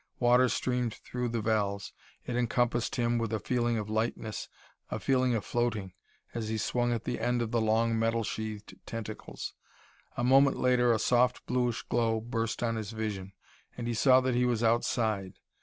Water 0.19 0.49
streamed 0.49 0.95
through 0.95 1.29
the 1.29 1.41
valves; 1.41 1.93
it 2.25 2.35
encompassed 2.35 2.95
him 2.95 3.19
with 3.19 3.31
a 3.31 3.37
feeling 3.39 3.77
of 3.77 3.87
lightness, 3.87 4.49
a 4.89 4.99
feeling 4.99 5.35
of 5.35 5.45
floating, 5.45 5.93
as 6.33 6.49
he 6.49 6.57
swung 6.57 6.91
at 6.91 7.03
the 7.03 7.19
end 7.19 7.39
of 7.39 7.51
the 7.51 7.61
long 7.61 7.99
metal 7.99 8.23
sheathed 8.23 8.73
tentacles. 8.87 9.53
A 10.17 10.23
moment 10.23 10.57
later 10.57 10.91
a 10.91 10.97
soft 10.97 11.45
bluish 11.45 11.83
glow 11.83 12.19
burst 12.19 12.63
on 12.63 12.77
his 12.77 12.89
vision, 12.89 13.33
and 13.77 13.85
he 13.85 13.93
saw 13.93 14.21
that 14.21 14.33
he 14.33 14.43
was 14.43 14.63
outside. 14.63 15.33